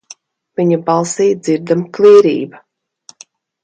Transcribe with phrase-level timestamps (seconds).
[0.59, 2.67] Viņa balsī dzirdama klīrība.